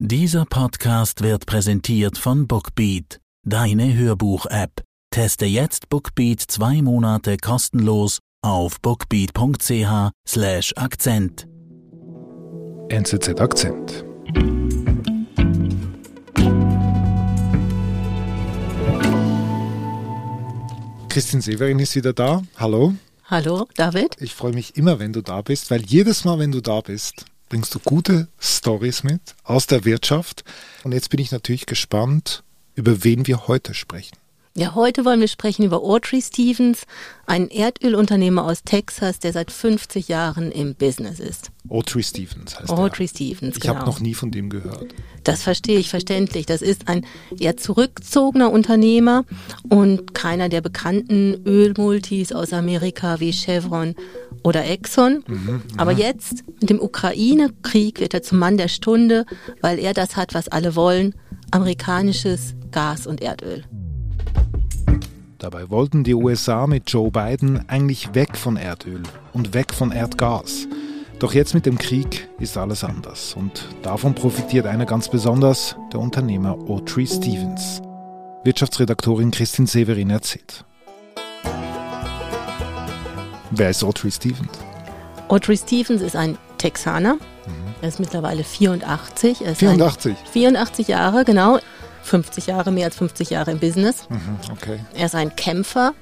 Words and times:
Dieser 0.00 0.44
Podcast 0.44 1.22
wird 1.24 1.46
präsentiert 1.46 2.18
von 2.18 2.46
Bookbeat, 2.46 3.18
deine 3.42 3.96
Hörbuch-App. 3.96 4.84
Teste 5.10 5.44
jetzt 5.44 5.88
Bookbeat 5.88 6.40
zwei 6.40 6.82
Monate 6.82 7.36
kostenlos 7.36 8.20
auf 8.40 8.80
bookbeat.ch/slash 8.80 10.72
Akzent. 10.76 11.48
NZZ 12.90 13.40
Akzent. 13.40 14.04
Christine 21.08 21.42
Severin 21.42 21.80
ist 21.80 21.96
wieder 21.96 22.12
da. 22.12 22.44
Hallo. 22.56 22.94
Hallo, 23.24 23.66
David. 23.74 24.14
Ich 24.20 24.36
freue 24.36 24.52
mich 24.52 24.76
immer, 24.76 25.00
wenn 25.00 25.12
du 25.12 25.22
da 25.22 25.42
bist, 25.42 25.72
weil 25.72 25.82
jedes 25.84 26.24
Mal, 26.24 26.38
wenn 26.38 26.52
du 26.52 26.60
da 26.60 26.82
bist, 26.82 27.24
bringst 27.48 27.74
du 27.74 27.78
gute 27.78 28.28
Stories 28.38 29.02
mit 29.02 29.20
aus 29.44 29.66
der 29.66 29.84
Wirtschaft. 29.84 30.44
Und 30.84 30.92
jetzt 30.92 31.10
bin 31.10 31.20
ich 31.20 31.32
natürlich 31.32 31.66
gespannt, 31.66 32.42
über 32.74 33.04
wen 33.04 33.26
wir 33.26 33.48
heute 33.48 33.74
sprechen. 33.74 34.16
Ja, 34.58 34.74
heute 34.74 35.04
wollen 35.04 35.20
wir 35.20 35.28
sprechen 35.28 35.64
über 35.64 35.84
Audrey 35.84 36.20
Stevens, 36.20 36.82
einen 37.26 37.48
Erdölunternehmer 37.48 38.44
aus 38.44 38.64
Texas, 38.64 39.20
der 39.20 39.32
seit 39.32 39.52
50 39.52 40.08
Jahren 40.08 40.50
im 40.50 40.74
Business 40.74 41.20
ist. 41.20 41.52
Audrey 41.68 42.02
Stevens 42.02 42.58
heißt 42.58 42.68
Audrey 42.68 43.04
er. 43.04 43.08
Stevens, 43.08 43.54
Ich 43.56 43.62
genau. 43.62 43.76
habe 43.76 43.86
noch 43.86 44.00
nie 44.00 44.14
von 44.14 44.32
dem 44.32 44.50
gehört. 44.50 44.92
Das 45.22 45.44
verstehe 45.44 45.78
ich 45.78 45.90
verständlich. 45.90 46.44
Das 46.44 46.60
ist 46.60 46.88
ein 46.88 47.06
eher 47.38 47.56
zurückgezogener 47.56 48.50
Unternehmer 48.50 49.24
und 49.68 50.12
keiner 50.12 50.48
der 50.48 50.60
bekannten 50.60 51.40
Ölmultis 51.46 52.32
aus 52.32 52.52
Amerika 52.52 53.20
wie 53.20 53.32
Chevron 53.32 53.94
oder 54.42 54.64
Exxon. 54.64 55.22
Aber 55.76 55.92
jetzt 55.92 56.42
mit 56.60 56.68
dem 56.68 56.80
Ukraine-Krieg 56.80 58.00
wird 58.00 58.12
er 58.12 58.24
zum 58.24 58.40
Mann 58.40 58.56
der 58.56 58.68
Stunde, 58.68 59.24
weil 59.60 59.78
er 59.78 59.94
das 59.94 60.16
hat, 60.16 60.34
was 60.34 60.48
alle 60.48 60.74
wollen, 60.74 61.14
amerikanisches 61.52 62.56
Gas 62.72 63.06
und 63.06 63.20
Erdöl. 63.20 63.62
Dabei 65.38 65.70
wollten 65.70 66.02
die 66.02 66.14
USA 66.14 66.66
mit 66.66 66.90
Joe 66.90 67.12
Biden 67.12 67.64
eigentlich 67.68 68.12
weg 68.12 68.36
von 68.36 68.56
Erdöl 68.56 69.04
und 69.32 69.54
weg 69.54 69.72
von 69.72 69.92
Erdgas. 69.92 70.66
Doch 71.20 71.32
jetzt 71.32 71.54
mit 71.54 71.64
dem 71.64 71.78
Krieg 71.78 72.28
ist 72.40 72.58
alles 72.58 72.82
anders 72.82 73.34
und 73.34 73.64
davon 73.82 74.16
profitiert 74.16 74.66
einer 74.66 74.84
ganz 74.84 75.08
besonders, 75.08 75.76
der 75.92 76.00
Unternehmer 76.00 76.58
Audrey 76.68 77.06
Stevens. 77.06 77.80
Wirtschaftsredaktorin 78.42 79.30
Christine 79.30 79.68
Severin 79.68 80.10
erzählt. 80.10 80.64
Wer 83.52 83.70
ist 83.70 83.84
Audrey 83.84 84.10
Stevens? 84.10 84.50
Audrey 85.28 85.56
Stevens 85.56 86.02
ist 86.02 86.16
ein 86.16 86.36
Texaner. 86.58 87.16
Er 87.80 87.88
ist 87.88 88.00
mittlerweile 88.00 88.42
84. 88.42 89.42
Er 89.42 89.52
ist 89.52 89.58
84. 89.58 90.16
Ein 90.16 90.32
84 90.32 90.88
Jahre, 90.88 91.24
genau. 91.24 91.60
50 92.02 92.46
Jahre, 92.46 92.70
mehr 92.70 92.86
als 92.86 92.96
50 92.96 93.30
Jahre 93.30 93.50
im 93.50 93.58
Business. 93.58 94.08
Mhm, 94.08 94.38
okay. 94.52 94.80
Er 94.94 95.06
ist 95.06 95.14
ein 95.14 95.34
Kämpfer, 95.36 95.94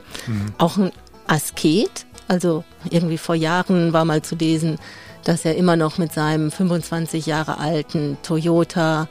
auch 0.58 0.76
ein 0.76 0.92
Asket. 1.26 2.06
Also 2.28 2.64
irgendwie 2.90 3.18
vor 3.18 3.34
Jahren 3.34 3.92
war 3.92 4.04
mal 4.04 4.22
zu 4.22 4.34
lesen, 4.34 4.78
dass 5.24 5.44
er 5.44 5.56
immer 5.56 5.76
noch 5.76 5.98
mit 5.98 6.12
seinem 6.12 6.50
25 6.50 7.26
Jahre 7.26 7.58
alten 7.58 8.16
Toyota 8.22 9.08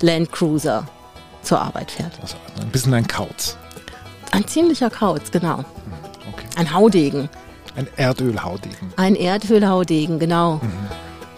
Land 0.00 0.32
Cruiser 0.32 0.86
zur 1.42 1.60
Arbeit 1.60 1.90
fährt. 1.90 2.12
Also 2.20 2.36
ein 2.60 2.68
bisschen 2.68 2.92
ein 2.94 3.06
Kauz. 3.06 3.56
Ein 4.32 4.46
ziemlicher 4.46 4.90
Kauz, 4.90 5.30
genau. 5.30 5.64
Okay. 6.32 6.46
Ein 6.56 6.74
Haudegen. 6.74 7.28
Ein 7.76 7.88
Erdölhaudegen. 7.96 8.76
Ein 8.96 9.16
Erdölhaudegen, 9.16 10.18
genau. 10.18 10.60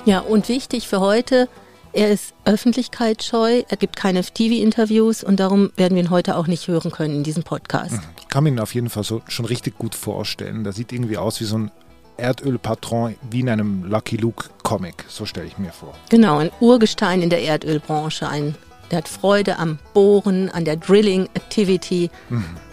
Ja, 0.04 0.20
und 0.20 0.48
wichtig 0.48 0.88
für 0.88 1.00
heute, 1.00 1.48
er 1.92 2.10
ist 2.10 2.34
öffentlichkeitsscheu, 2.44 3.62
er 3.68 3.76
gibt 3.76 3.96
keine 3.96 4.22
TV-Interviews 4.22 5.24
und 5.24 5.40
darum 5.40 5.70
werden 5.76 5.94
wir 5.94 6.02
ihn 6.02 6.10
heute 6.10 6.36
auch 6.36 6.46
nicht 6.46 6.68
hören 6.68 6.90
können 6.90 7.16
in 7.16 7.22
diesem 7.22 7.42
Podcast. 7.42 7.98
Ich 8.20 8.28
kann 8.28 8.44
mir 8.44 8.50
ihn 8.50 8.60
auf 8.60 8.74
jeden 8.74 8.90
Fall 8.90 9.04
so 9.04 9.22
schon 9.28 9.44
richtig 9.44 9.78
gut 9.78 9.94
vorstellen. 9.94 10.64
Der 10.64 10.72
sieht 10.72 10.92
irgendwie 10.92 11.16
aus 11.16 11.40
wie 11.40 11.44
so 11.44 11.58
ein 11.58 11.70
Erdölpatron 12.16 13.16
wie 13.30 13.40
in 13.40 13.48
einem 13.48 13.84
Lucky 13.84 14.16
Luke 14.16 14.50
Comic. 14.62 15.04
So 15.08 15.24
stelle 15.24 15.46
ich 15.46 15.58
mir 15.58 15.72
vor. 15.72 15.94
Genau, 16.10 16.38
ein 16.38 16.50
Urgestein 16.60 17.22
in 17.22 17.30
der 17.30 17.42
Erdölbranche, 17.42 18.28
ein, 18.28 18.54
der 18.90 18.98
hat 18.98 19.08
Freude 19.08 19.58
am 19.58 19.78
Bohren, 19.94 20.50
an 20.50 20.64
der 20.64 20.76
Drilling-Activity. 20.76 22.10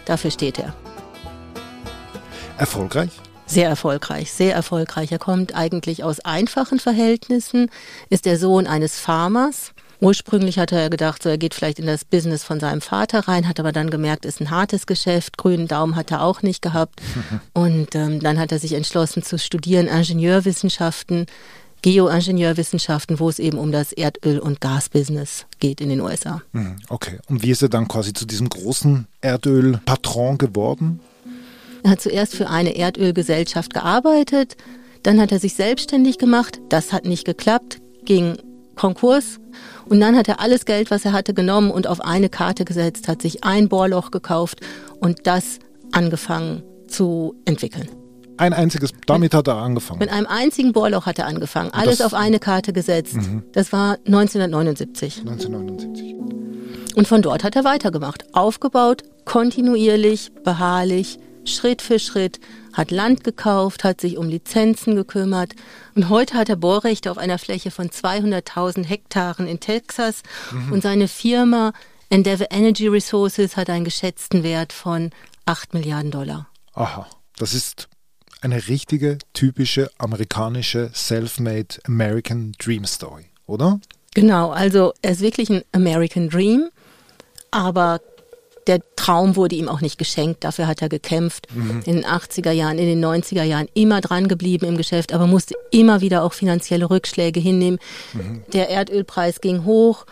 Dafür 0.06 0.32
steht 0.32 0.60
er. 0.60 0.74
Erfolgreich? 2.58 3.12
Sehr 3.48 3.70
erfolgreich, 3.70 4.32
sehr 4.32 4.56
erfolgreich. 4.56 5.12
Er 5.12 5.20
kommt 5.20 5.56
eigentlich 5.56 6.04
aus 6.04 6.20
einfachen 6.22 6.80
Verhältnissen, 6.80 7.70
ist 8.10 8.26
der 8.26 8.40
Sohn 8.40 8.66
eines 8.68 9.00
Farmers. 9.00 9.72
Ursprünglich 10.02 10.60
hatte 10.60 10.76
er 10.78 10.90
gedacht, 10.90 11.24
so 11.24 11.30
er 11.30 11.38
geht 11.38 11.54
vielleicht 11.54 11.80
in 11.80 11.86
das 11.86 12.04
Business 12.04 12.44
von 12.44 12.60
seinem 12.60 12.82
Vater 12.82 13.28
rein, 13.28 13.48
hat 13.48 13.60
aber 13.60 13.72
dann 13.72 13.90
gemerkt, 13.90 14.26
ist 14.26 14.42
ein 14.42 14.50
hartes 14.50 14.88
Geschäft. 14.88 15.38
Grünen 15.38 15.68
Daumen 15.68 15.96
hat 15.96 16.12
er 16.12 16.22
auch 16.22 16.42
nicht 16.42 16.62
gehabt. 16.62 17.02
Und 17.54 17.96
ähm, 17.96 18.20
dann 18.20 18.40
hat 18.40 18.52
er 18.52 18.60
sich 18.60 18.74
entschlossen 18.74 19.24
zu 19.24 19.38
studieren 19.40 19.88
Ingenieurwissenschaften, 19.88 21.28
Geoingenieurwissenschaften, 21.82 23.20
wo 23.20 23.30
es 23.30 23.40
eben 23.40 23.58
um 23.58 23.72
das 23.72 23.94
Erdöl- 23.94 24.40
und 24.40 24.60
Gasbusiness 24.60 25.46
geht 25.60 25.82
in 25.82 25.90
den 25.90 26.02
USA. 26.02 26.42
Mhm, 26.52 26.78
Okay. 26.90 27.20
Und 27.30 27.44
wie 27.44 27.52
ist 27.52 27.62
er 27.62 27.70
dann 27.70 27.88
quasi 27.88 28.12
zu 28.12 28.26
diesem 28.26 28.50
großen 28.50 29.08
Erdölpatron 29.22 30.38
geworden? 30.40 31.00
Er 31.86 31.92
hat 31.92 32.02
zuerst 32.02 32.34
für 32.36 32.50
eine 32.50 32.76
Erdölgesellschaft 32.76 33.72
gearbeitet, 33.72 34.58
dann 35.04 35.22
hat 35.22 35.32
er 35.32 35.38
sich 35.38 35.54
selbstständig 35.54 36.18
gemacht, 36.18 36.60
das 36.68 36.92
hat 36.92 37.06
nicht 37.06 37.26
geklappt, 37.26 37.78
ging 38.06 38.38
Konkurs 38.76 39.40
und 39.88 40.00
dann 40.00 40.16
hat 40.18 40.28
er 40.28 40.40
alles 40.40 40.66
Geld, 40.66 40.90
was 40.90 41.06
er 41.06 41.14
hatte, 41.14 41.36
genommen 41.36 41.70
und 41.70 41.86
auf 41.86 42.02
eine 42.02 42.28
Karte 42.28 42.66
gesetzt, 42.66 43.08
hat 43.08 43.22
sich 43.22 43.44
ein 43.44 43.70
Bohrloch 43.70 44.10
gekauft 44.10 44.62
und 45.00 45.28
das 45.28 45.60
angefangen 45.92 46.64
zu 46.88 47.36
entwickeln. 47.46 47.88
Ein 48.38 48.54
einziges, 48.54 48.90
damit 49.06 49.36
hat 49.36 49.48
er 49.48 49.58
angefangen. 49.58 50.00
Mit 50.00 50.10
einem 50.10 50.26
einzigen 50.26 50.74
Bohrloch 50.74 51.06
hat 51.06 51.20
er 51.20 51.28
angefangen, 51.28 51.70
alles 51.72 52.00
das- 52.00 52.08
auf 52.08 52.16
eine 52.16 52.40
Karte 52.40 52.74
gesetzt. 52.74 53.16
Das 53.52 53.72
war 53.72 54.00
1979. 54.08 55.18
1979. 55.24 56.16
Und 56.96 57.08
von 57.08 57.22
dort 57.22 57.44
hat 57.44 57.56
er 57.56 57.64
weitergemacht. 57.64 58.26
Aufgebaut, 58.34 59.04
kontinuierlich, 59.26 60.32
beharrlich, 60.44 61.20
Schritt 61.46 61.82
für 61.82 62.00
Schritt, 62.00 62.40
hat 62.74 62.92
Land 62.92 63.24
gekauft, 63.24 63.84
hat 63.84 64.02
sich 64.02 64.18
um 64.18 64.28
Lizenzen 64.28 64.96
gekümmert. 64.96 65.54
Und 65.96 66.10
heute 66.10 66.36
hat 66.36 66.50
er 66.50 66.56
Bohrrechte 66.56 67.10
auf 67.12 67.18
einer 67.18 67.38
Fläche 67.38 67.72
von 67.72 67.90
200.000 67.90 68.84
Hektaren 68.84 69.48
in 69.48 69.60
Texas. 69.60 70.24
Und 70.72 70.84
seine 70.84 71.08
Firma 71.08 71.74
Endeavour 72.10 72.48
Energy 72.52 72.88
Resources 72.88 73.58
hat 73.58 73.70
einen 73.70 73.86
geschätzten 73.86 74.44
Wert 74.44 74.74
von 74.74 75.12
8 75.46 75.74
Milliarden 75.74 76.12
Dollar. 76.12 76.48
Aha. 76.74 77.08
Das 77.38 77.54
ist 77.54 77.88
eine 78.42 78.68
richtige, 78.68 79.18
typische 79.34 79.90
amerikanische 79.98 80.92
Self-Made 80.94 81.80
American 81.86 82.54
Dream 82.60 82.86
Story, 82.86 83.26
oder? 83.48 83.80
Genau, 84.14 84.52
also 84.52 84.94
er 85.02 85.12
ist 85.12 85.22
wirklich 85.22 85.50
ein 85.50 85.64
American 85.74 86.30
Dream, 86.30 86.70
aber 87.52 88.00
der 88.68 88.82
Traum 88.96 89.36
wurde 89.36 89.56
ihm 89.56 89.70
auch 89.70 89.82
nicht 89.82 89.98
geschenkt, 89.98 90.44
dafür 90.44 90.68
hat 90.68 90.82
er 90.82 90.90
gekämpft. 90.90 91.48
In 91.86 91.98
den 91.98 92.06
80er 92.06 92.52
Jahren, 92.52 92.80
in 92.80 92.88
den 92.88 93.04
90er 93.04 93.44
Jahren 93.44 93.68
immer 93.74 94.02
dran 94.02 94.28
geblieben 94.28 94.66
im 94.66 94.78
Geschäft, 94.78 95.14
aber 95.14 95.28
musste 95.28 95.56
immer 95.72 96.02
wieder 96.02 96.24
auch 96.24 96.34
finanzielle 96.34 96.90
Rückschläge 96.90 97.40
hinnehmen. 97.40 97.80
Der 98.54 98.70
Erdölpreis 98.70 99.42
ging 99.42 99.66
hoch. 99.66 100.06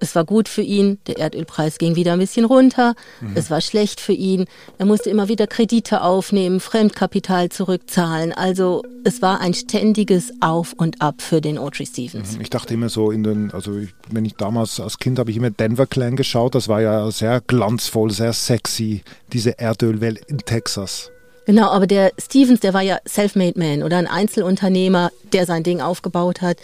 Es 0.00 0.14
war 0.14 0.24
gut 0.24 0.48
für 0.48 0.62
ihn, 0.62 0.98
der 1.06 1.18
Erdölpreis 1.18 1.78
ging 1.78 1.96
wieder 1.96 2.12
ein 2.12 2.18
bisschen 2.18 2.44
runter. 2.44 2.94
Es 3.34 3.50
war 3.50 3.60
schlecht 3.60 4.00
für 4.00 4.12
ihn. 4.12 4.44
Er 4.78 4.86
musste 4.86 5.10
immer 5.10 5.28
wieder 5.28 5.46
Kredite 5.46 6.02
aufnehmen, 6.02 6.60
Fremdkapital 6.60 7.48
zurückzahlen. 7.48 8.32
Also 8.32 8.82
es 9.04 9.22
war 9.22 9.40
ein 9.40 9.54
ständiges 9.54 10.32
Auf 10.40 10.74
und 10.74 11.00
Ab 11.00 11.22
für 11.22 11.40
den 11.40 11.58
Audrey 11.58 11.86
Stevens. 11.86 12.36
Ich 12.40 12.50
dachte 12.50 12.74
immer 12.74 12.88
so 12.88 13.10
in 13.10 13.22
den, 13.22 13.50
also 13.52 13.78
ich, 13.78 13.94
wenn 14.10 14.24
ich 14.24 14.34
damals 14.34 14.80
als 14.80 14.98
Kind 14.98 15.18
habe 15.18 15.30
ich 15.30 15.36
immer 15.36 15.50
Denver 15.50 15.86
Clan 15.86 16.16
geschaut, 16.16 16.54
das 16.54 16.68
war 16.68 16.80
ja 16.80 17.10
sehr 17.10 17.40
glanzvoll, 17.40 18.10
sehr 18.10 18.32
sexy, 18.32 19.02
diese 19.32 19.58
Erdölwelt 19.58 20.20
in 20.26 20.38
Texas. 20.38 21.10
Genau, 21.46 21.70
aber 21.70 21.86
der 21.86 22.12
Stevens, 22.18 22.60
der 22.60 22.74
war 22.74 22.82
ja 22.82 22.98
Self-Made 23.08 23.58
Man 23.58 23.82
oder 23.84 23.96
ein 23.98 24.08
Einzelunternehmer, 24.08 25.10
der 25.32 25.46
sein 25.46 25.62
Ding 25.62 25.80
aufgebaut 25.80 26.42
hat. 26.42 26.58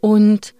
Und 0.00 0.54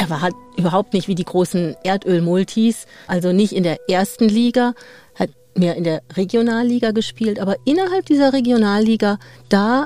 er 0.00 0.08
war 0.08 0.22
halt 0.22 0.34
überhaupt 0.56 0.94
nicht 0.94 1.08
wie 1.08 1.14
die 1.14 1.26
großen 1.26 1.76
Erdöl-Multis, 1.84 2.86
also 3.06 3.32
nicht 3.32 3.52
in 3.52 3.64
der 3.64 3.78
ersten 3.86 4.30
Liga, 4.30 4.72
hat 5.14 5.28
mehr 5.54 5.76
in 5.76 5.84
der 5.84 6.00
Regionalliga 6.16 6.92
gespielt, 6.92 7.38
aber 7.38 7.56
innerhalb 7.66 8.06
dieser 8.06 8.32
Regionalliga, 8.32 9.18
da 9.50 9.84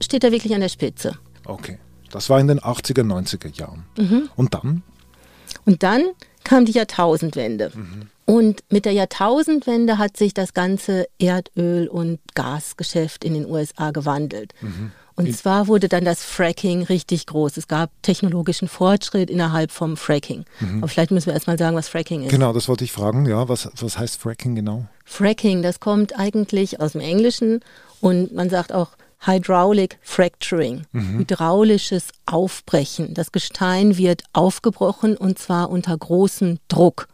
steht 0.00 0.22
er 0.22 0.30
wirklich 0.30 0.54
an 0.54 0.60
der 0.60 0.68
Spitze. 0.68 1.18
Okay. 1.44 1.78
Das 2.12 2.30
war 2.30 2.38
in 2.38 2.46
den 2.46 2.60
80er, 2.60 3.02
90er 3.02 3.58
Jahren. 3.58 3.84
Und 4.36 4.54
dann? 4.54 4.84
Und 5.64 5.82
dann 5.82 6.04
kam 6.44 6.64
die 6.64 6.72
Jahrtausendwende. 6.72 7.72
Und 8.24 8.62
mit 8.70 8.84
der 8.84 8.92
Jahrtausendwende 8.92 9.98
hat 9.98 10.16
sich 10.16 10.32
das 10.32 10.54
ganze 10.54 11.08
Erdöl- 11.18 11.88
und 11.88 12.20
Gasgeschäft 12.36 13.24
in 13.24 13.34
den 13.34 13.46
USA 13.46 13.90
gewandelt. 13.90 14.52
Und 15.16 15.34
zwar 15.34 15.66
wurde 15.66 15.88
dann 15.88 16.04
das 16.04 16.22
Fracking 16.22 16.82
richtig 16.82 17.26
groß. 17.26 17.56
Es 17.56 17.68
gab 17.68 17.90
technologischen 18.02 18.68
Fortschritt 18.68 19.30
innerhalb 19.30 19.70
vom 19.70 19.96
Fracking. 19.96 20.44
Mhm. 20.60 20.78
Aber 20.78 20.88
vielleicht 20.88 21.10
müssen 21.10 21.26
wir 21.26 21.34
erstmal 21.34 21.58
sagen, 21.58 21.74
was 21.74 21.88
Fracking 21.88 22.24
ist. 22.24 22.30
Genau, 22.30 22.52
das 22.52 22.68
wollte 22.68 22.84
ich 22.84 22.92
fragen. 22.92 23.24
Ja, 23.26 23.48
was, 23.48 23.68
was 23.80 23.98
heißt 23.98 24.20
Fracking 24.20 24.54
genau? 24.54 24.84
Fracking, 25.04 25.62
das 25.62 25.80
kommt 25.80 26.18
eigentlich 26.18 26.80
aus 26.80 26.92
dem 26.92 27.00
Englischen 27.00 27.60
und 28.00 28.34
man 28.34 28.50
sagt 28.50 28.72
auch 28.72 28.90
Hydraulic 29.20 29.98
Fracturing, 30.02 30.82
mhm. 30.92 31.18
hydraulisches 31.20 32.08
Aufbrechen. 32.26 33.14
Das 33.14 33.32
Gestein 33.32 33.96
wird 33.96 34.22
aufgebrochen 34.34 35.16
und 35.16 35.38
zwar 35.38 35.70
unter 35.70 35.96
großem 35.96 36.58
Druck. 36.68 37.08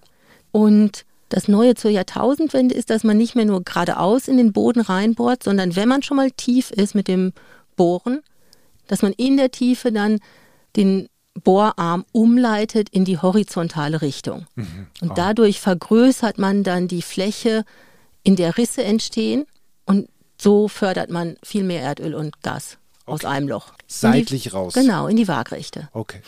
Und 0.50 1.04
das 1.28 1.48
Neue 1.48 1.74
zur 1.74 1.90
Jahrtausendwende 1.90 2.74
ist, 2.74 2.90
dass 2.90 3.04
man 3.04 3.16
nicht 3.16 3.36
mehr 3.36 3.46
nur 3.46 3.62
geradeaus 3.62 4.28
in 4.28 4.36
den 4.36 4.52
Boden 4.52 4.80
reinbohrt, 4.80 5.42
sondern 5.42 5.76
wenn 5.76 5.88
man 5.88 6.02
schon 6.02 6.16
mal 6.16 6.30
tief 6.30 6.70
ist 6.70 6.94
mit 6.94 7.08
dem 7.08 7.32
Bohren, 7.76 8.20
dass 8.86 9.02
man 9.02 9.12
in 9.12 9.36
der 9.36 9.50
Tiefe 9.50 9.92
dann 9.92 10.18
den 10.76 11.08
Bohrarm 11.44 12.04
umleitet 12.12 12.88
in 12.90 13.04
die 13.04 13.18
horizontale 13.18 14.02
Richtung. 14.02 14.46
Mhm. 14.54 14.86
Und 15.00 15.16
dadurch 15.16 15.60
vergrößert 15.60 16.38
man 16.38 16.62
dann 16.62 16.88
die 16.88 17.02
Fläche, 17.02 17.64
in 18.22 18.36
der 18.36 18.56
Risse 18.56 18.84
entstehen 18.84 19.46
und 19.84 20.08
so 20.40 20.68
fördert 20.68 21.10
man 21.10 21.36
viel 21.42 21.64
mehr 21.64 21.82
Erdöl 21.82 22.14
und 22.14 22.42
Gas 22.42 22.78
okay. 23.04 23.12
aus 23.12 23.24
einem 23.24 23.48
Loch. 23.48 23.72
Seitlich 23.86 24.44
die, 24.44 24.48
raus. 24.50 24.74
Genau, 24.74 25.06
in 25.06 25.16
die 25.16 25.28
Waagrechte. 25.28 25.88
Okay. 25.92 26.20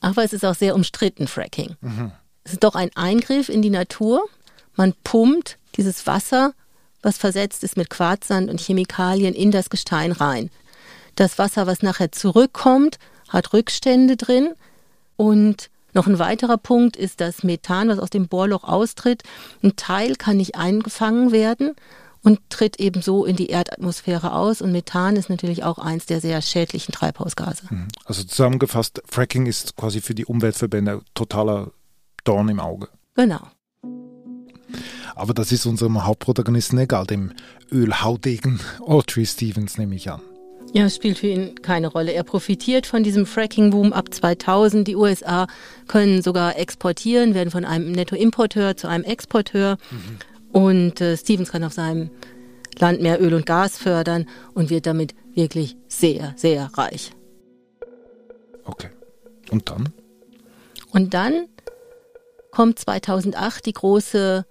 Aber 0.00 0.24
es 0.24 0.32
ist 0.32 0.44
auch 0.44 0.54
sehr 0.54 0.74
umstritten, 0.74 1.28
Fracking. 1.28 1.76
Mhm. 1.80 2.12
Es 2.44 2.52
ist 2.52 2.64
doch 2.64 2.74
ein 2.74 2.90
Eingriff 2.96 3.48
in 3.48 3.62
die 3.62 3.70
Natur. 3.70 4.22
Man 4.74 4.94
pumpt 5.04 5.58
dieses 5.76 6.06
Wasser, 6.06 6.54
was 7.02 7.18
versetzt 7.18 7.62
ist 7.64 7.76
mit 7.76 7.88
Quarzsand 7.88 8.50
und 8.50 8.60
Chemikalien, 8.60 9.34
in 9.34 9.50
das 9.50 9.70
Gestein 9.70 10.12
rein. 10.12 10.50
Das 11.14 11.38
Wasser, 11.38 11.66
was 11.66 11.82
nachher 11.82 12.12
zurückkommt, 12.12 12.98
hat 13.28 13.52
Rückstände 13.52 14.16
drin. 14.16 14.54
Und 15.16 15.70
noch 15.94 16.06
ein 16.06 16.18
weiterer 16.18 16.56
Punkt 16.56 16.96
ist 16.96 17.20
das 17.20 17.42
Methan, 17.42 17.88
was 17.88 17.98
aus 17.98 18.10
dem 18.10 18.28
Bohrloch 18.28 18.64
austritt. 18.64 19.22
Ein 19.62 19.76
Teil 19.76 20.16
kann 20.16 20.38
nicht 20.38 20.56
eingefangen 20.56 21.32
werden 21.32 21.74
und 22.22 22.38
tritt 22.48 22.80
ebenso 22.80 23.24
in 23.24 23.36
die 23.36 23.48
Erdatmosphäre 23.48 24.32
aus. 24.32 24.62
Und 24.62 24.72
Methan 24.72 25.16
ist 25.16 25.28
natürlich 25.28 25.64
auch 25.64 25.78
eins 25.78 26.06
der 26.06 26.20
sehr 26.20 26.40
schädlichen 26.40 26.92
Treibhausgase. 26.92 27.64
Mhm. 27.68 27.88
Also 28.04 28.24
zusammengefasst, 28.24 29.02
Fracking 29.04 29.46
ist 29.46 29.76
quasi 29.76 30.00
für 30.00 30.14
die 30.14 30.24
Umweltverbände 30.24 31.02
totaler 31.14 31.72
Dorn 32.24 32.48
im 32.48 32.60
Auge. 32.60 32.88
Genau. 33.14 33.40
Aber 35.14 35.34
das 35.34 35.52
ist 35.52 35.66
unserem 35.66 36.04
Hauptprotagonisten 36.04 36.78
egal, 36.78 37.06
dem 37.06 37.32
Ölhaudegen 37.70 38.60
Audrey 38.80 39.26
Stevens 39.26 39.76
nehme 39.76 39.94
ich 39.94 40.10
an. 40.10 40.22
Ja, 40.74 40.84
es 40.86 40.96
spielt 40.96 41.18
für 41.18 41.26
ihn 41.26 41.60
keine 41.60 41.88
Rolle. 41.88 42.12
Er 42.12 42.24
profitiert 42.24 42.86
von 42.86 43.02
diesem 43.02 43.26
Fracking-Boom 43.26 43.92
ab 43.92 44.12
2000. 44.12 44.88
Die 44.88 44.96
USA 44.96 45.46
können 45.86 46.22
sogar 46.22 46.58
exportieren, 46.58 47.34
werden 47.34 47.50
von 47.50 47.66
einem 47.66 47.92
Nettoimporteur 47.92 48.76
zu 48.76 48.88
einem 48.88 49.04
Exporteur. 49.04 49.76
Mhm. 49.90 50.18
Und 50.52 51.00
äh, 51.02 51.16
Stevens 51.18 51.52
kann 51.52 51.64
auf 51.64 51.74
seinem 51.74 52.10
Land 52.78 53.02
mehr 53.02 53.20
Öl 53.20 53.34
und 53.34 53.44
Gas 53.44 53.76
fördern 53.76 54.26
und 54.54 54.70
wird 54.70 54.86
damit 54.86 55.14
wirklich 55.34 55.76
sehr, 55.88 56.32
sehr 56.36 56.70
reich. 56.74 57.12
Okay. 58.64 58.88
Und 59.50 59.68
dann? 59.68 59.92
Und 60.90 61.12
dann 61.12 61.48
kommt 62.50 62.78
2008 62.78 63.66
die 63.66 63.72
große 63.74 64.46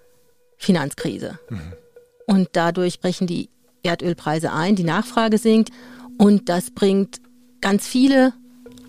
Finanzkrise. 0.57 1.39
Mhm. 1.49 1.73
Und 2.27 2.49
dadurch 2.53 2.99
brechen 2.99 3.25
die 3.25 3.49
Erdölpreise 3.81 4.51
ein, 4.51 4.75
die 4.75 4.83
Nachfrage 4.83 5.39
sinkt 5.39 5.71
und 6.21 6.49
das 6.49 6.69
bringt 6.69 7.19
ganz 7.61 7.87
viele 7.87 8.33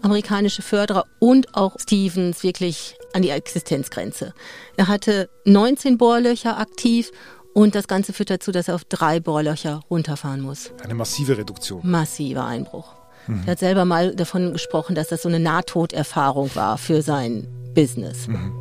amerikanische 0.03 0.61
Förderer 0.61 1.07
und 1.19 1.55
auch 1.55 1.77
Stevens 1.81 2.43
wirklich 2.43 2.95
an 3.15 3.23
die 3.23 3.31
Existenzgrenze. 3.31 4.35
Er 4.77 4.87
hatte 4.87 5.31
19 5.47 5.97
Bohrlöcher 5.97 6.59
aktiv 6.59 7.11
und 7.55 7.75
das 7.75 7.89
Ganze 7.89 8.13
führt 8.13 8.29
dazu, 8.29 8.53
dass 8.53 8.69
er 8.69 8.75
auf 8.75 8.85
drei 8.85 9.19
Bohrlöcher 9.19 9.81
runterfahren 9.89 10.43
muss. 10.43 10.73
Eine 10.85 10.95
massive 10.95 11.39
Reduktion. 11.39 11.81
Massiver 11.85 12.45
Einbruch. 12.45 12.93
Mhm. 13.27 13.45
Er 13.47 13.53
hat 13.53 13.61
selber 13.61 13.87
mal 13.87 14.15
davon 14.15 14.53
gesprochen, 14.53 14.95
dass 14.95 15.09
das 15.09 15.23
so 15.23 15.31
eine 15.31 15.41
Nahtoderfahrung 15.41 16.55
war 16.55 16.77
für 16.77 17.01
sein 17.01 17.49
Business. 17.75 18.29
Mhm. 18.29 18.53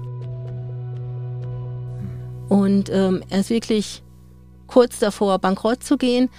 Und 2.48 2.90
ähm, 2.90 3.22
er 3.30 3.42
ist 3.42 3.50
wirklich 3.50 4.02
kurz 4.68 5.00
davor, 5.00 5.40
bankrott 5.40 5.84
zu 5.84 5.98
gehen. 5.98 6.30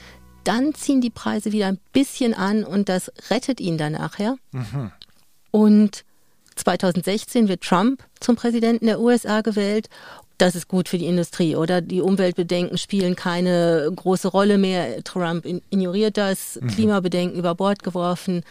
Dann 0.44 0.74
ziehen 0.74 1.00
die 1.00 1.10
Preise 1.10 1.52
wieder 1.52 1.66
ein 1.66 1.78
bisschen 1.92 2.34
an 2.34 2.64
und 2.64 2.88
das 2.88 3.12
rettet 3.30 3.60
ihn 3.60 3.78
dann 3.78 3.92
nachher. 3.92 4.36
Mhm. 4.52 4.90
Und 5.50 6.04
2016 6.56 7.48
wird 7.48 7.62
Trump 7.62 8.02
zum 8.20 8.36
Präsidenten 8.36 8.86
der 8.86 9.00
USA 9.00 9.40
gewählt. 9.40 9.88
Das 10.38 10.54
ist 10.54 10.66
gut 10.66 10.88
für 10.88 10.98
die 10.98 11.06
Industrie, 11.06 11.54
oder? 11.54 11.80
Die 11.80 12.00
Umweltbedenken 12.00 12.76
spielen 12.78 13.14
keine 13.14 13.90
große 13.94 14.28
Rolle 14.28 14.58
mehr. 14.58 15.04
Trump 15.04 15.44
ignoriert 15.46 16.16
das, 16.16 16.58
mhm. 16.60 16.68
Klimabedenken 16.68 17.38
über 17.38 17.54
Bord 17.54 17.82
geworfen. 17.82 18.42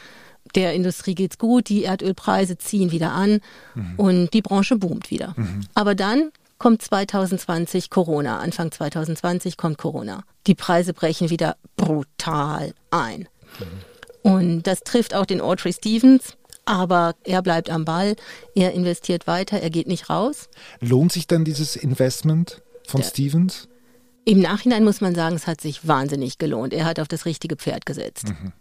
Der 0.55 0.73
Industrie 0.73 1.15
geht's 1.15 1.37
gut, 1.37 1.69
die 1.69 1.83
Erdölpreise 1.83 2.57
ziehen 2.57 2.91
wieder 2.91 3.11
an 3.11 3.41
mhm. 3.75 3.93
und 3.97 4.33
die 4.33 4.41
Branche 4.41 4.77
boomt 4.77 5.11
wieder. 5.11 5.33
Mhm. 5.37 5.61
Aber 5.73 5.95
dann 5.95 6.31
kommt 6.61 6.83
2020 6.83 7.89
Corona. 7.89 8.37
Anfang 8.37 8.71
2020 8.71 9.57
kommt 9.57 9.79
Corona. 9.79 10.23
Die 10.45 10.53
Preise 10.53 10.93
brechen 10.93 11.31
wieder 11.31 11.55
brutal 11.75 12.75
ein. 12.91 13.27
Und 14.21 14.67
das 14.67 14.81
trifft 14.81 15.15
auch 15.15 15.25
den 15.25 15.41
Audrey 15.41 15.73
Stevens. 15.73 16.37
Aber 16.65 17.15
er 17.23 17.41
bleibt 17.41 17.71
am 17.71 17.83
Ball, 17.83 18.15
er 18.53 18.73
investiert 18.73 19.25
weiter, 19.25 19.59
er 19.59 19.71
geht 19.71 19.87
nicht 19.87 20.11
raus. 20.11 20.49
Lohnt 20.79 21.11
sich 21.11 21.25
denn 21.25 21.43
dieses 21.43 21.75
Investment 21.75 22.61
von 22.85 23.01
Der, 23.01 23.07
Stevens? 23.07 23.67
Im 24.25 24.39
Nachhinein 24.39 24.83
muss 24.83 25.01
man 25.01 25.15
sagen, 25.15 25.35
es 25.35 25.47
hat 25.47 25.61
sich 25.61 25.87
wahnsinnig 25.87 26.37
gelohnt. 26.37 26.73
Er 26.73 26.85
hat 26.85 26.99
auf 26.99 27.07
das 27.07 27.25
richtige 27.25 27.55
Pferd 27.55 27.87
gesetzt. 27.87 28.27
Mhm. 28.27 28.51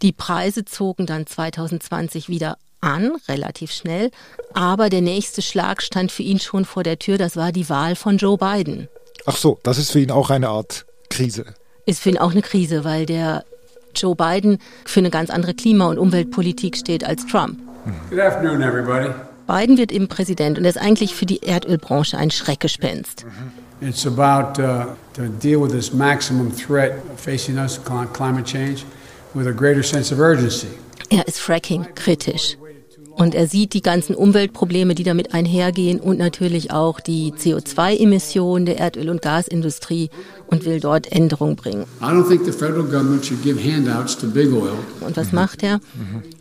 Die 0.00 0.12
Preise 0.12 0.64
zogen 0.64 1.06
dann 1.06 1.26
2020 1.26 2.28
wieder 2.28 2.56
an, 2.80 3.12
relativ 3.28 3.72
schnell. 3.72 4.10
Aber 4.54 4.88
der 4.88 5.00
nächste 5.00 5.42
Schlag 5.42 5.82
stand 5.82 6.12
für 6.12 6.22
ihn 6.22 6.40
schon 6.40 6.64
vor 6.64 6.82
der 6.82 6.98
Tür. 6.98 7.18
Das 7.18 7.36
war 7.36 7.52
die 7.52 7.68
Wahl 7.68 7.96
von 7.96 8.18
Joe 8.18 8.38
Biden. 8.38 8.88
Ach 9.26 9.36
so, 9.36 9.58
das 9.62 9.78
ist 9.78 9.90
für 9.90 10.00
ihn 10.00 10.10
auch 10.10 10.30
eine 10.30 10.48
Art 10.48 10.86
Krise. 11.10 11.44
Ist 11.86 12.00
für 12.00 12.10
ihn 12.10 12.18
auch 12.18 12.32
eine 12.32 12.42
Krise, 12.42 12.84
weil 12.84 13.06
der 13.06 13.44
Joe 13.94 14.14
Biden 14.14 14.58
für 14.84 15.00
eine 15.00 15.10
ganz 15.10 15.30
andere 15.30 15.54
Klima- 15.54 15.88
und 15.88 15.98
Umweltpolitik 15.98 16.76
steht 16.76 17.04
als 17.04 17.26
Trump. 17.26 17.58
Good 18.10 18.20
afternoon, 18.20 18.62
everybody. 18.62 19.10
Biden 19.46 19.78
wird 19.78 19.92
eben 19.92 20.08
Präsident 20.08 20.58
und 20.58 20.64
er 20.64 20.70
ist 20.70 20.78
eigentlich 20.78 21.14
für 21.14 21.24
die 21.24 21.42
Erdölbranche 21.42 22.18
ein 22.18 22.30
Schreckgespenst. 22.30 23.24
It's 23.80 24.06
about 24.06 24.60
uh, 24.60 24.94
to 25.14 25.28
deal 25.40 25.62
with 25.62 25.70
this 25.70 25.92
maximum 25.92 26.54
threat 26.54 27.00
facing 27.16 27.56
us, 27.58 27.80
climate 28.12 28.44
change, 28.44 28.84
with 29.34 29.46
a 29.46 29.52
greater 29.52 29.82
sense 29.82 30.12
of 30.12 30.20
urgency. 30.20 30.68
Er 31.10 31.26
ist 31.26 31.40
Fracking 31.40 31.86
kritisch. 31.94 32.56
Und 33.18 33.34
er 33.34 33.48
sieht 33.48 33.74
die 33.74 33.82
ganzen 33.82 34.14
Umweltprobleme, 34.14 34.94
die 34.94 35.02
damit 35.02 35.34
einhergehen 35.34 35.98
und 35.98 36.18
natürlich 36.18 36.70
auch 36.70 37.00
die 37.00 37.32
CO2-Emissionen 37.32 38.64
der 38.64 38.78
Erdöl- 38.78 39.10
und 39.10 39.22
Gasindustrie 39.22 40.08
und 40.46 40.64
will 40.64 40.78
dort 40.78 41.10
Änderungen 41.10 41.56
bringen. 41.56 41.84
Und 45.00 45.16
was 45.16 45.32
macht 45.32 45.64
er? 45.64 45.80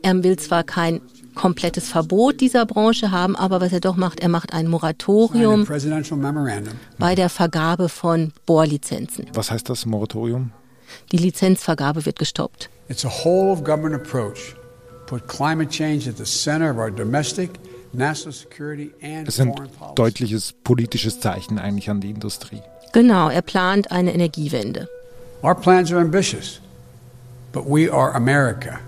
Er 0.04 0.24
will 0.24 0.38
zwar 0.38 0.64
kein 0.64 1.02
komplettes 1.34 1.90
Verbot 1.90 2.42
dieser 2.42 2.68
Branche 2.68 3.10
haben, 3.10 3.36
aber 3.36 3.60
was 3.60 3.74
er 3.74 3.80
doch 3.80 3.96
macht, 3.96 4.20
er 4.20 4.30
macht 4.30 4.54
ein 4.54 4.68
Moratorium 4.68 5.68
bei 7.00 7.16
der 7.16 7.30
Vergabe 7.30 7.90
von 7.90 8.34
Bohrlizenzen. 8.46 9.26
Was 9.34 9.50
heißt 9.50 9.68
das 9.68 9.88
Moratorium? 9.88 10.52
Die 11.12 11.18
Lizenzvergabe 11.18 12.06
wird 12.06 12.20
gestoppt. 12.20 12.70
It's 12.88 13.04
a 13.04 13.10
whole 13.10 13.52
of 13.52 13.64
government 13.64 13.96
approach 13.96 14.56
Es 19.24 19.28
ist 19.28 19.40
ein 19.40 19.54
deutliches 19.96 20.54
politisches 20.64 21.20
Zeichen 21.20 21.60
eigentlich 21.60 21.90
an 21.90 22.02
die 22.02 22.10
Industrie. 22.10 22.62
Genau, 22.94 23.30
er 23.30 23.42
plant 23.42 23.92
eine 23.92 24.14
Energiewende. 24.14 24.88
Our 25.44 25.56
plans 25.56 25.92
are 25.92 26.02
ambitious, 26.02 26.60
but 27.52 27.66
we 27.66 27.92
are 27.92 28.14
America. 28.16 28.80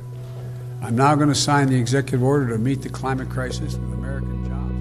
I'm 0.81 0.95
now 0.95 1.15
going 1.15 1.29
to 1.29 1.35
sign 1.35 1.67
the 1.69 1.77
executive 1.77 2.23
order 2.23 2.47
to 2.49 2.57
meet 2.57 2.81
the 2.81 2.89
climate 2.89 3.29
crisis 3.29 3.75
with 3.75 3.93
American 3.93 4.43
jobs. 4.45 4.73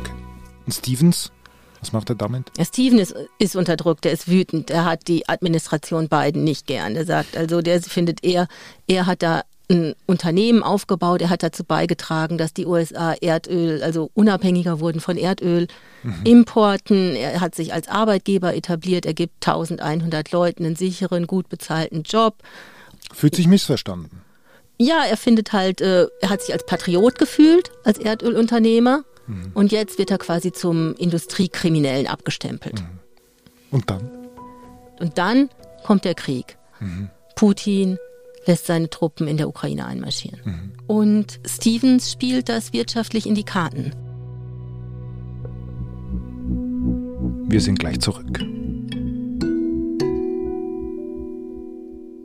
Okay. 0.00 0.12
Und 0.66 0.74
Stevens 0.74 1.32
was 1.80 1.92
macht 1.92 2.10
er 2.10 2.16
damit? 2.16 2.50
Steven 2.60 2.98
ist, 2.98 3.14
ist 3.38 3.56
unterdrückt, 3.56 4.06
er 4.06 4.12
ist 4.12 4.28
wütend, 4.28 4.70
er 4.70 4.84
hat 4.84 5.08
die 5.08 5.28
Administration 5.28 6.08
Biden 6.08 6.44
nicht 6.44 6.66
gern. 6.66 6.96
Er 6.96 7.04
sagt 7.04 7.36
also, 7.36 7.60
der 7.60 7.80
findet 7.82 8.24
er, 8.24 8.48
er 8.86 9.06
hat 9.06 9.22
da 9.22 9.42
ein 9.70 9.94
Unternehmen 10.06 10.62
aufgebaut. 10.62 11.20
Er 11.20 11.30
hat 11.30 11.42
dazu 11.42 11.64
beigetragen, 11.64 12.38
dass 12.38 12.54
die 12.54 12.66
USA 12.66 13.12
Erdöl, 13.20 13.82
also 13.82 14.10
unabhängiger 14.14 14.80
wurden 14.80 15.00
von 15.00 15.16
Erdölimporten. 15.16 17.10
Mhm. 17.10 17.16
Er 17.16 17.40
hat 17.40 17.54
sich 17.54 17.72
als 17.72 17.88
Arbeitgeber 17.88 18.54
etabliert. 18.54 19.04
Er 19.04 19.14
gibt 19.14 19.46
1100 19.46 20.32
Leuten 20.32 20.64
einen 20.64 20.76
sicheren, 20.76 21.26
gut 21.26 21.48
bezahlten 21.48 22.02
Job. 22.02 22.36
Fühlt 23.12 23.34
sich 23.34 23.46
missverstanden. 23.46 24.22
Ja, 24.80 25.04
er 25.04 25.16
findet 25.16 25.52
halt, 25.52 25.80
äh, 25.80 26.06
er 26.20 26.30
hat 26.30 26.40
sich 26.42 26.54
als 26.54 26.64
Patriot 26.64 27.18
gefühlt, 27.18 27.72
als 27.84 27.98
Erdölunternehmer. 27.98 29.02
Mhm. 29.28 29.52
Und 29.54 29.72
jetzt 29.72 29.98
wird 29.98 30.10
er 30.10 30.18
quasi 30.18 30.52
zum 30.52 30.94
Industriekriminellen 30.94 32.06
abgestempelt. 32.06 32.80
Mhm. 32.80 32.98
Und 33.70 33.90
dann? 33.90 34.10
Und 34.98 35.18
dann 35.18 35.48
kommt 35.84 36.04
der 36.04 36.14
Krieg. 36.14 36.56
Mhm. 36.80 37.10
Putin 37.36 37.98
lässt 38.46 38.66
seine 38.66 38.90
Truppen 38.90 39.28
in 39.28 39.36
der 39.36 39.48
Ukraine 39.48 39.86
einmarschieren. 39.86 40.40
Mhm. 40.44 40.72
Und 40.86 41.40
Stevens 41.46 42.10
spielt 42.10 42.48
das 42.48 42.72
wirtschaftlich 42.72 43.26
in 43.26 43.34
die 43.34 43.44
Karten. 43.44 43.92
Wir 47.50 47.60
sind 47.60 47.78
gleich 47.78 48.00
zurück. 48.00 48.40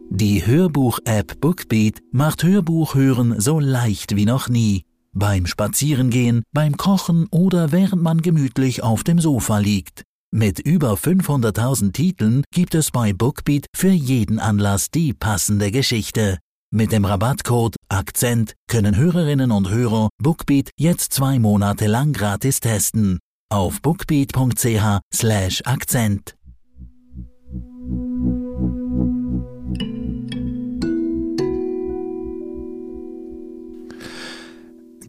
Die 0.10 0.46
Hörbuch-App 0.46 1.40
Bookbeat 1.42 2.02
macht 2.12 2.44
Hörbuchhören 2.44 3.40
so 3.40 3.60
leicht 3.60 4.16
wie 4.16 4.26
noch 4.26 4.48
nie. 4.48 4.84
Beim 5.16 5.46
Spazierengehen, 5.46 6.44
beim 6.54 6.76
Kochen 6.76 7.28
oder 7.30 7.72
während 7.72 8.02
man 8.02 8.22
gemütlich 8.22 8.82
auf 8.82 9.04
dem 9.04 9.20
Sofa 9.20 9.60
liegt. 9.60 10.04
Mit 10.34 10.60
über 10.60 10.94
500.000 10.94 11.94
Titeln 11.94 12.44
gibt 12.52 12.74
es 12.74 12.90
bei 12.90 13.14
Bookbeat 13.14 13.68
für 13.76 13.92
jeden 13.92 14.40
Anlass 14.40 14.90
die 14.90 15.14
passende 15.14 15.70
Geschichte. 15.70 16.40
Mit 16.74 16.92
dem 16.92 17.06
Rabattcode 17.06 17.76
Akzent 17.90 18.56
können 18.68 18.98
Hörerinnen 18.98 19.52
und 19.52 19.70
Hörer 19.70 20.10
Bookbeat 20.20 20.72
jetzt 20.80 21.14
zwei 21.14 21.38
Monate 21.38 21.86
lang 21.86 22.14
gratis 22.14 22.60
testen. 22.60 23.20
Auf 23.52 23.80
bookbeat.ch 23.84 25.00
slash 25.14 25.62
Akzent. 25.66 26.34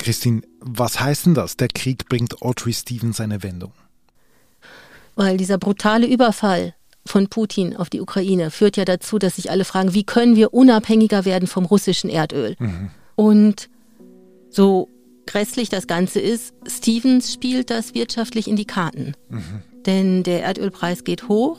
Christine, 0.04 0.42
was 0.60 1.00
heißt 1.00 1.24
denn 1.24 1.34
das? 1.34 1.56
Der 1.56 1.68
Krieg 1.68 2.10
bringt 2.10 2.42
Audrey 2.42 2.74
Stevens 2.74 3.20
eine 3.20 3.42
Wendung. 3.42 3.72
Weil 5.16 5.38
dieser 5.38 5.56
brutale 5.56 6.06
Überfall 6.06 6.74
von 7.06 7.28
Putin 7.28 7.74
auf 7.74 7.88
die 7.88 8.02
Ukraine 8.02 8.50
führt 8.50 8.76
ja 8.76 8.84
dazu, 8.84 9.18
dass 9.18 9.36
sich 9.36 9.50
alle 9.50 9.64
fragen, 9.64 9.94
wie 9.94 10.04
können 10.04 10.36
wir 10.36 10.52
unabhängiger 10.52 11.24
werden 11.24 11.48
vom 11.48 11.64
russischen 11.64 12.10
Erdöl? 12.10 12.54
Mhm. 12.58 12.90
Und 13.14 13.70
so 14.50 14.90
grässlich 15.26 15.70
das 15.70 15.86
Ganze 15.86 16.20
ist, 16.20 16.52
Stevens 16.66 17.32
spielt 17.32 17.70
das 17.70 17.94
wirtschaftlich 17.94 18.46
in 18.46 18.56
die 18.56 18.66
Karten. 18.66 19.14
Mhm. 19.30 19.62
Denn 19.86 20.22
der 20.22 20.42
Erdölpreis 20.42 21.04
geht 21.04 21.28
hoch 21.28 21.58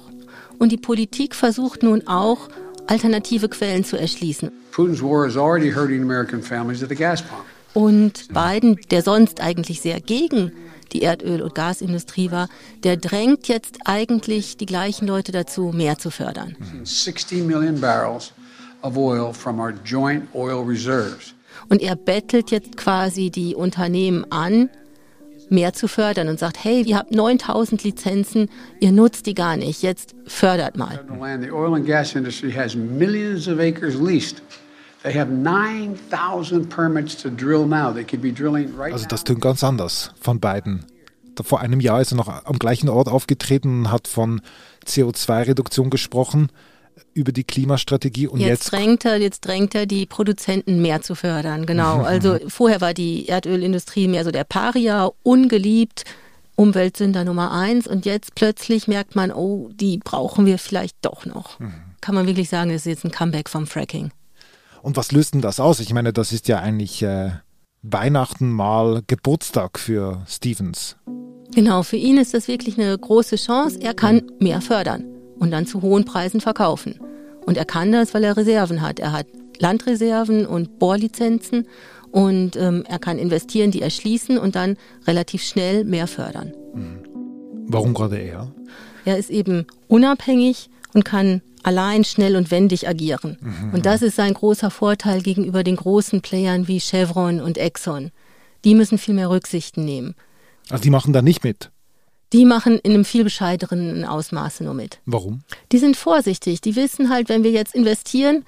und 0.59 0.71
die 0.71 0.77
Politik 0.77 1.33
versucht 1.33 1.81
nun 1.81 2.05
auch, 2.05 2.47
alternative 2.85 3.49
Quellen 3.49 3.83
zu 3.83 3.97
erschließen. 3.97 4.51
Putin's 4.71 5.01
war 5.01 5.25
is 5.25 5.35
already 5.35 5.71
hurting 5.71 6.03
American 6.03 6.43
families 6.43 6.83
at 6.83 6.89
the 6.89 6.95
gas 6.95 7.23
pump. 7.23 7.43
Und 7.75 8.29
Biden, 8.29 8.79
der 8.89 9.01
sonst 9.01 9.41
eigentlich 9.41 9.82
sehr 9.82 10.00
gegen 10.00 10.53
die 10.94 11.01
Erdöl- 11.01 11.41
und 11.41 11.53
Gasindustrie 11.55 12.32
war, 12.32 12.48
der 12.84 12.96
drängt 12.96 13.50
jetzt 13.50 13.79
eigentlich 13.84 14.55
die 14.55 14.65
gleichen 14.65 15.08
Leute 15.08 15.34
dazu, 15.34 15.74
mehr 15.75 15.98
zu 15.98 16.10
fördern. 16.10 16.55
60 16.84 17.44
Million 17.44 17.79
barrels 17.82 18.32
of 18.82 18.96
oil 18.96 19.34
from 19.34 19.60
our 19.60 19.74
joint 19.84 20.24
oil 20.34 20.63
reserves. 20.63 21.34
Und 21.67 21.82
er 21.82 21.98
bettelt 21.98 22.50
jetzt 22.50 22.77
quasi 22.77 23.29
die 23.29 23.55
Unternehmen 23.55 24.25
an, 24.32 24.70
mehr 25.50 25.74
zu 25.74 25.89
fördern 25.89 26.29
und 26.29 26.39
sagt, 26.39 26.63
hey, 26.63 26.82
ihr 26.82 26.98
habt 26.98 27.12
9000 27.12 27.84
Lizenzen, 27.84 28.50
ihr 28.79 28.94
nutzt 28.94 29.25
die 29.25 29.34
gar 29.34 29.58
nicht, 29.58 29.84
jetzt 29.84 30.15
fördert 30.27 30.77
mal. 30.77 31.03
The 31.41 31.51
oil 31.51 31.75
and 31.75 31.86
gas 31.86 32.15
industry 32.15 32.53
has 32.53 32.74
millions 32.74 33.50
of 33.50 33.60
acres 33.60 33.96
leased. 33.96 34.41
Also 38.93 39.05
das 39.07 39.24
klingt 39.24 39.41
ganz 39.41 39.63
anders 39.63 40.13
von 40.19 40.39
beiden. 40.39 40.85
Vor 41.41 41.59
einem 41.59 41.79
Jahr 41.79 42.01
ist 42.01 42.12
er 42.13 42.17
noch 42.17 42.27
am 42.27 42.59
gleichen 42.59 42.89
Ort 42.89 43.07
aufgetreten 43.09 43.79
und 43.79 43.91
hat 43.91 44.07
von 44.07 44.41
CO2-Reduktion 44.85 45.89
gesprochen 45.89 46.50
über 47.13 47.31
die 47.31 47.43
Klimastrategie 47.43 48.27
und 48.27 48.39
jetzt, 48.39 48.50
jetzt 48.50 48.71
drängt 48.71 49.05
er 49.05 49.17
jetzt 49.17 49.41
drängt 49.41 49.75
er 49.75 49.85
die 49.85 50.05
Produzenten 50.05 50.81
mehr 50.81 51.01
zu 51.01 51.13
fördern 51.13 51.65
genau. 51.65 52.01
Also 52.03 52.39
vorher 52.47 52.79
war 52.79 52.93
die 52.93 53.27
Erdölindustrie 53.27 54.07
mehr 54.07 54.24
so 54.24 54.31
der 54.31 54.45
Paria 54.45 55.12
ungeliebt 55.24 56.05
Umweltsünder 56.55 57.25
Nummer 57.25 57.51
eins 57.51 57.85
und 57.85 58.05
jetzt 58.05 58.33
plötzlich 58.35 58.88
merkt 58.88 59.13
man 59.15 59.31
oh 59.31 59.69
die 59.74 59.97
brauchen 59.97 60.45
wir 60.45 60.57
vielleicht 60.57 60.95
doch 61.01 61.25
noch. 61.25 61.59
Mhm. 61.59 61.74
kann 62.00 62.15
man 62.15 62.27
wirklich 62.27 62.47
sagen 62.47 62.69
es 62.69 62.83
ist 62.83 62.85
jetzt 62.85 63.03
ein 63.03 63.12
Comeback 63.12 63.50
vom 63.50 63.67
Fracking 63.67 64.12
und 64.85 64.97
was 64.97 65.11
löst 65.11 65.33
denn 65.33 65.41
das 65.41 65.59
aus? 65.59 65.79
Ich 65.79 65.91
meine, 65.93 66.13
das 66.13 66.31
ist 66.31 66.47
ja 66.47 66.59
eigentlich 66.59 67.01
äh, 67.01 67.31
Weihnachten 67.81 68.51
mal 68.51 69.01
Geburtstag 69.07 69.79
für 69.79 70.21
Stevens. 70.27 70.95
Genau, 71.55 71.81
für 71.81 71.95
ihn 71.95 72.17
ist 72.17 72.35
das 72.35 72.47
wirklich 72.47 72.79
eine 72.79 72.95
große 72.95 73.35
Chance. 73.35 73.79
Er 73.81 73.95
kann 73.95 74.31
mehr 74.39 74.61
fördern 74.61 75.03
und 75.39 75.49
dann 75.49 75.65
zu 75.65 75.81
hohen 75.81 76.05
Preisen 76.05 76.39
verkaufen. 76.39 76.99
Und 77.47 77.57
er 77.57 77.65
kann 77.65 77.91
das, 77.91 78.13
weil 78.13 78.23
er 78.23 78.37
Reserven 78.37 78.81
hat. 78.81 78.99
Er 78.99 79.11
hat 79.11 79.25
Landreserven 79.57 80.45
und 80.45 80.77
Bohrlizenzen 80.77 81.67
und 82.11 82.55
ähm, 82.55 82.83
er 82.87 82.99
kann 82.99 83.17
investieren, 83.17 83.71
die 83.71 83.81
erschließen 83.81 84.37
und 84.37 84.55
dann 84.55 84.77
relativ 85.07 85.41
schnell 85.41 85.83
mehr 85.83 86.05
fördern. 86.05 86.53
Mhm. 86.75 86.99
Warum 87.67 87.95
gerade 87.95 88.17
er? 88.17 88.51
Er 89.03 89.17
ist 89.17 89.31
eben 89.31 89.65
unabhängig 89.87 90.69
und 90.93 91.05
kann 91.05 91.41
allein 91.65 92.03
schnell 92.03 92.36
und 92.36 92.51
wendig 92.51 92.88
agieren. 92.88 93.38
Mhm. 93.41 93.74
Und 93.74 93.86
das 93.86 94.01
ist 94.01 94.15
sein 94.15 94.34
großer 94.34 94.69
Vorteil 94.69 95.22
gegenüber 95.22 95.63
den 95.63 95.75
großen 95.75 96.22
Playern 96.22 96.67
wie 96.67 96.79
Chevron 96.79 97.41
und 97.41 97.57
Exxon. 97.57 98.12
Die 98.63 98.75
müssen 98.75 98.98
viel 98.98 99.15
mehr 99.15 99.29
Rücksichten 99.29 99.84
nehmen. 99.84 100.15
Also 100.69 100.84
die 100.84 100.89
machen 100.89 101.12
da 101.12 101.22
nicht 101.22 101.43
mit? 101.43 101.72
Die 102.34 102.45
machen 102.45 102.79
in 102.79 102.93
einem 102.93 103.05
viel 103.05 103.24
bescheideren 103.24 104.05
Ausmaße 104.05 104.63
nur 104.63 104.74
mit. 104.74 105.00
Warum? 105.05 105.41
Die 105.72 105.79
sind 105.79 105.98
vorsichtig. 105.98 106.62
Die 106.62 106.75
wissen 106.75 107.10
halt, 107.10 107.29
wenn 107.29 107.43
wir 107.43 107.51
jetzt 107.51 107.74
investieren, 107.74 108.45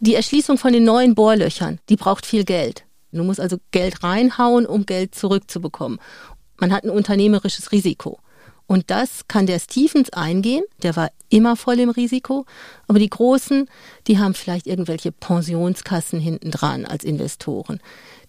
die 0.00 0.14
Erschließung 0.14 0.58
von 0.58 0.72
den 0.72 0.84
neuen 0.84 1.14
Bohrlöchern, 1.14 1.78
die 1.88 1.96
braucht 1.96 2.26
viel 2.26 2.44
Geld. 2.44 2.84
Du 3.12 3.24
musst 3.24 3.40
also 3.40 3.56
Geld 3.70 4.02
reinhauen, 4.02 4.66
um 4.66 4.84
Geld 4.84 5.14
zurückzubekommen. 5.14 5.98
Man 6.58 6.72
hat 6.72 6.84
ein 6.84 6.90
unternehmerisches 6.90 7.72
Risiko. 7.72 8.18
Und 8.68 8.90
das 8.90 9.26
kann 9.28 9.46
der 9.46 9.58
Stevens 9.58 10.10
eingehen, 10.10 10.62
der 10.82 10.94
war 10.94 11.10
immer 11.30 11.56
voll 11.56 11.80
im 11.80 11.88
Risiko. 11.88 12.44
Aber 12.86 12.98
die 12.98 13.08
Großen, 13.08 13.66
die 14.06 14.18
haben 14.18 14.34
vielleicht 14.34 14.66
irgendwelche 14.66 15.10
Pensionskassen 15.10 16.20
hinten 16.20 16.50
dran 16.50 16.84
als 16.84 17.02
Investoren. 17.02 17.80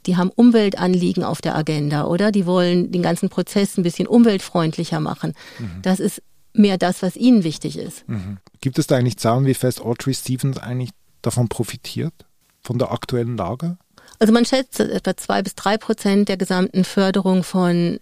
Die 0.05 0.15
haben 0.15 0.31
Umweltanliegen 0.33 1.25
auf 1.25 1.41
der 1.41 1.57
Agenda, 1.57 2.05
oder? 2.05 2.31
Die 2.31 2.45
wollen 2.45 2.89
den 2.89 3.03
ganzen 3.03 3.27
Prozess 3.27 3.77
ein 3.77 3.83
bisschen 3.83 4.07
umweltfreundlicher 4.07 5.01
machen. 5.01 5.33
Mhm. 5.59 5.81
Das 5.81 5.99
ist 5.99 6.21
mehr 6.53 6.77
das, 6.77 7.01
was 7.01 7.17
ihnen 7.17 7.43
wichtig 7.43 7.77
ist. 7.77 8.07
Mhm. 8.07 8.37
Gibt 8.61 8.79
es 8.79 8.87
da 8.87 8.95
eigentlich 8.95 9.17
Zahlen, 9.17 9.45
wie 9.45 9.53
fest 9.53 9.81
Audrey 9.81 10.13
Stevens 10.13 10.57
eigentlich 10.57 10.91
davon 11.21 11.49
profitiert? 11.49 12.13
Von 12.61 12.79
der 12.79 12.93
aktuellen 12.93 13.35
Lage? 13.35 13.77
Also 14.19 14.33
man 14.33 14.45
schätzt, 14.45 14.79
etwa 14.79 15.17
zwei 15.17 15.41
bis 15.41 15.55
drei 15.55 15.77
Prozent 15.77 16.29
der 16.29 16.37
gesamten 16.37 16.85
Förderung 16.85 17.43
von 17.43 17.99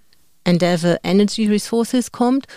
Endeavour 0.48 0.98
Energy 1.04 1.48
Resources 1.48 2.12
kommt. 2.12 2.48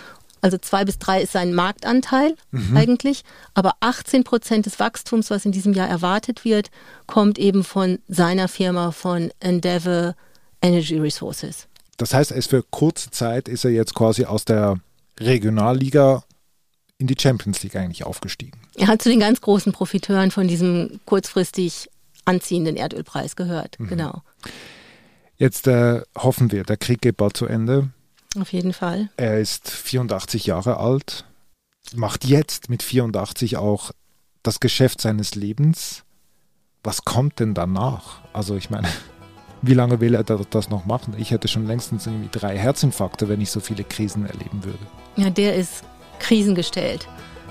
Also 0.41 0.57
zwei 0.57 0.85
bis 0.85 0.97
drei 0.97 1.21
ist 1.21 1.33
sein 1.33 1.53
Marktanteil 1.53 2.35
mhm. 2.49 2.75
eigentlich, 2.75 3.23
aber 3.53 3.75
18 3.79 4.23
Prozent 4.23 4.65
des 4.65 4.79
Wachstums, 4.79 5.29
was 5.29 5.45
in 5.45 5.51
diesem 5.51 5.73
Jahr 5.73 5.87
erwartet 5.87 6.43
wird, 6.43 6.71
kommt 7.05 7.37
eben 7.37 7.63
von 7.63 7.99
seiner 8.07 8.47
Firma 8.47 8.91
von 8.91 9.31
Endeavour 9.39 10.15
Energy 10.61 10.97
Resources. 10.97 11.67
Das 11.97 12.15
heißt, 12.15 12.31
er 12.31 12.37
ist 12.37 12.49
für 12.49 12.63
kurze 12.63 13.11
Zeit 13.11 13.47
ist 13.47 13.65
er 13.65 13.71
jetzt 13.71 13.93
quasi 13.93 14.25
aus 14.25 14.45
der 14.45 14.79
Regionalliga 15.19 16.23
in 16.97 17.05
die 17.05 17.15
Champions 17.19 17.61
League 17.61 17.75
eigentlich 17.75 18.03
aufgestiegen. 18.03 18.59
Er 18.75 18.87
hat 18.87 19.03
zu 19.03 19.09
den 19.09 19.19
ganz 19.19 19.41
großen 19.41 19.73
Profiteuren 19.73 20.31
von 20.31 20.47
diesem 20.47 20.99
kurzfristig 21.05 21.89
anziehenden 22.25 22.77
Erdölpreis 22.77 23.35
gehört. 23.35 23.79
Mhm. 23.79 23.89
Genau. 23.89 24.21
Jetzt 25.41 25.65
äh, 25.65 26.03
hoffen 26.15 26.51
wir, 26.51 26.63
der 26.63 26.77
Krieg 26.77 27.01
geht 27.01 27.17
bald 27.17 27.35
zu 27.35 27.47
Ende. 27.47 27.89
Auf 28.39 28.53
jeden 28.53 28.73
Fall. 28.73 29.09
Er 29.17 29.39
ist 29.39 29.71
84 29.71 30.45
Jahre 30.45 30.77
alt, 30.77 31.25
macht 31.95 32.25
jetzt 32.25 32.69
mit 32.69 32.83
84 32.83 33.57
auch 33.57 33.89
das 34.43 34.59
Geschäft 34.59 35.01
seines 35.01 35.33
Lebens. 35.33 36.03
Was 36.83 37.05
kommt 37.05 37.39
denn 37.39 37.55
danach? 37.55 38.21
Also 38.33 38.55
ich 38.55 38.69
meine, 38.69 38.87
wie 39.63 39.73
lange 39.73 39.99
will 39.99 40.13
er 40.13 40.23
das 40.23 40.69
noch 40.69 40.85
machen? 40.85 41.15
Ich 41.17 41.31
hätte 41.31 41.47
schon 41.47 41.65
längstens 41.65 42.05
irgendwie 42.05 42.29
drei 42.31 42.55
Herzinfarkte, 42.55 43.27
wenn 43.27 43.41
ich 43.41 43.49
so 43.49 43.61
viele 43.61 43.83
Krisen 43.83 44.27
erleben 44.27 44.63
würde. 44.63 44.85
Ja, 45.15 45.31
der 45.31 45.55
ist 45.55 45.83
krisengestellt. 46.19 47.07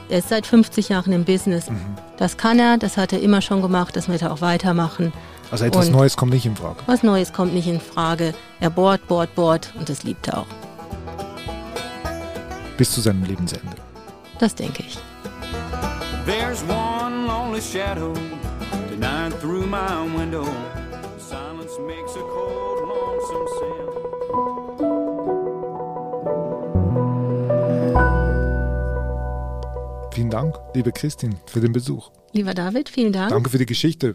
er 0.09 0.19
ist 0.21 0.29
seit 0.29 0.47
50 0.47 0.91
Jahren 0.91 1.13
im 1.13 1.25
Business. 1.25 1.69
Mhm. 1.69 1.97
Das 2.19 2.37
kann 2.37 2.61
er, 2.61 2.79
das 2.79 2.97
hat 2.97 3.13
er 3.13 3.21
immer 3.21 3.43
schon 3.43 3.63
gemacht, 3.63 3.97
das 3.97 4.09
wird 4.09 4.23
er 4.23 4.33
auch 4.33 4.43
weitermachen. 4.43 5.13
Also 5.51 5.65
etwas 5.65 5.87
Und- 5.87 5.93
Neues 5.93 6.17
kommt 6.17 6.33
nicht 6.33 6.47
in 6.47 6.57
Frage. 6.57 6.77
Was 6.87 7.03
Neues 7.03 7.33
kommt 7.33 7.55
nicht 7.55 7.67
in 7.67 7.81
Frage. 7.81 8.35
Er 8.61 8.71
bohrt, 8.71 9.07
bohrt, 9.09 9.35
bohrt 9.35 9.73
und 9.79 9.89
das 9.89 10.05
liebt 10.05 10.29
er 10.29 10.39
auch. 10.39 10.47
Bis 12.77 12.93
zu 12.93 13.01
seinem 13.01 13.25
Lebensende. 13.25 13.77
Das 14.39 14.55
denke 14.55 14.83
ich. 14.87 14.99
There's 16.27 16.63
one 16.63 17.27
lonely 17.27 17.61
shadow 17.61 18.13
tonight 18.89 19.39
through 19.41 19.67
my 19.67 20.07
window. 20.17 20.45
Silence 21.19 21.79
makes 21.87 22.15
a 22.15 22.21
cold, 22.21 22.81
lonesome 22.89 23.49
sound. 23.59 25.01
Vielen 30.13 30.31
Dank, 30.31 30.55
liebe 30.75 30.93
Christin, 30.93 31.37
für 31.47 31.61
den 31.61 31.73
Besuch. 31.73 32.11
Lieber 32.33 32.53
David, 32.55 32.89
vielen 32.89 33.13
Dank. 33.13 33.31
Danke 33.31 33.49
für 33.51 33.59
die 33.59 33.67
Geschichte. 33.67 34.15